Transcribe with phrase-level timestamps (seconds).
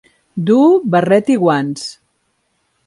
[0.47, 1.87] Duu barret i guants.